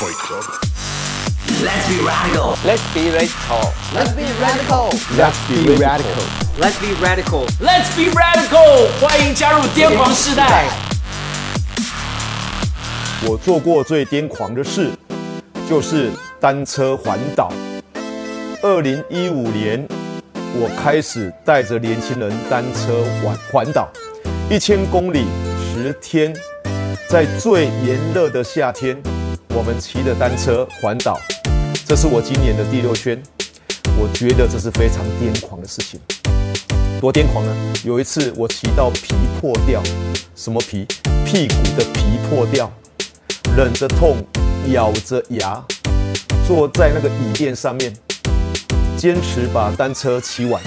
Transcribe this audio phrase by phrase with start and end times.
[0.00, 0.16] Let's
[1.86, 2.56] be radical.
[2.64, 3.60] Let's be radical.
[3.92, 4.88] Let's be radical.
[5.14, 6.24] Let's be radical.
[6.58, 7.44] Let's be radical.
[7.60, 8.88] Let's be radical.
[8.98, 10.70] 欢迎加入癫狂世代。
[13.26, 14.90] 我做过最癫狂的事，
[15.68, 16.10] 就是
[16.40, 17.52] 单车环岛。
[18.62, 19.86] 二零一五年，
[20.54, 23.90] 我开始带着年轻人单车环环岛，
[24.48, 25.26] 一千公里，
[25.74, 26.34] 十天，
[27.06, 28.96] 在最炎热的夏天，
[29.54, 31.18] 我们骑着单车环岛。
[31.84, 33.20] 这是我今年的第六圈，
[33.98, 35.98] 我觉得这是非常癫狂的事情。
[37.00, 37.52] 多癫狂呢？
[37.84, 39.82] 有一次我骑到皮破掉，
[40.36, 40.86] 什么皮？
[41.24, 42.70] 屁股的皮破掉，
[43.56, 44.18] 忍着痛，
[44.72, 45.60] 咬着牙，
[46.46, 47.92] 坐在那个椅垫上面，
[48.96, 50.62] 坚持把单车骑完。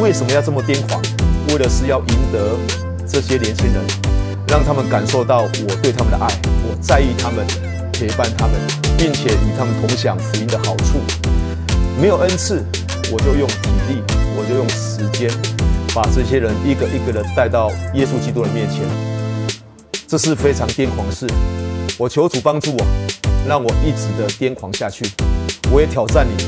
[0.00, 1.00] 为什么要这么癫狂？
[1.48, 2.58] 为的是要赢得
[3.06, 3.82] 这些年轻人，
[4.48, 6.26] 让他们感受到我对他们的爱，
[6.68, 7.46] 我在意他们，
[7.92, 8.54] 陪伴他们。
[8.96, 11.00] 并且与他们同享福音的好处。
[12.00, 12.64] 没有恩赐，
[13.12, 14.02] 我就用体力，
[14.36, 15.28] 我就用时间，
[15.94, 18.80] 把这些人一个一个的带到耶稣基督的面前。
[20.06, 21.26] 这是非常癫狂的事。
[21.98, 22.86] 我求主帮助我，
[23.46, 25.04] 让我一直的癫狂下去。
[25.70, 26.44] 我也挑战你，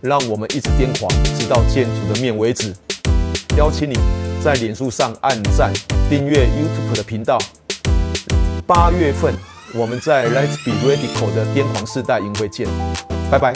[0.00, 2.74] 让我们一直癫狂，直到见主的面为止。
[3.56, 3.96] 邀请你
[4.42, 5.72] 在脸书上按赞、
[6.10, 7.38] 订阅 YouTube 的频道。
[8.66, 9.32] 八月份。
[9.72, 12.66] 我们在 Let's Be Radical 的癫狂世代营会见，
[13.30, 13.54] 拜拜。